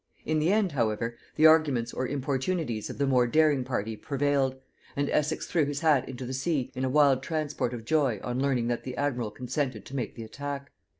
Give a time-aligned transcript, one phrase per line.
[0.25, 4.55] In the end, however, the arguments or importunities of the more daring party prevailed;
[4.95, 8.41] and Essex threw his hat into the sea in a wild transport of joy on
[8.41, 10.71] learning that the admiral consented to make the attack.